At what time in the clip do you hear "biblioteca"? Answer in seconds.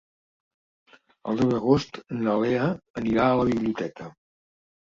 3.51-4.13